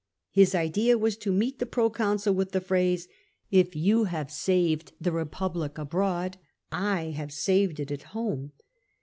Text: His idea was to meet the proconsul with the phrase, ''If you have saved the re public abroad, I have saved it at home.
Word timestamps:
His 0.31 0.55
idea 0.55 0.97
was 0.97 1.15
to 1.17 1.31
meet 1.31 1.59
the 1.59 1.67
proconsul 1.67 2.33
with 2.33 2.53
the 2.53 2.59
phrase, 2.59 3.07
''If 3.53 3.75
you 3.75 4.05
have 4.05 4.31
saved 4.31 4.93
the 4.99 5.11
re 5.11 5.25
public 5.25 5.77
abroad, 5.77 6.37
I 6.71 7.11
have 7.11 7.31
saved 7.31 7.79
it 7.79 7.91
at 7.91 8.01
home. 8.17 8.53